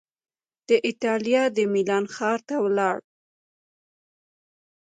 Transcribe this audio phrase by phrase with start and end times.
[0.69, 2.97] د ایټالیا د میلان ښار ته ولاړ